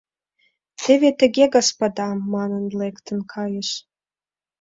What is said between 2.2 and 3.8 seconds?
манын, лектын кайыш.